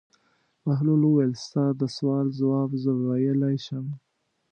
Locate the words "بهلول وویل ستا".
0.65-1.65